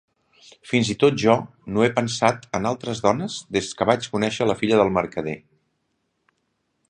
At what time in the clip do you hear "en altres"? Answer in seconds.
2.59-3.03